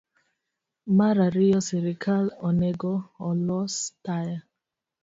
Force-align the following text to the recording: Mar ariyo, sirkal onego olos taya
Mar 0.97 1.17
ariyo, 1.27 1.59
sirkal 1.67 2.25
onego 2.49 2.93
olos 3.27 3.75
taya 4.03 4.39